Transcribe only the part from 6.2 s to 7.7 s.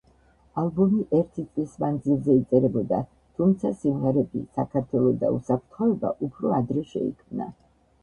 უფრო ადრე შეიქმნა.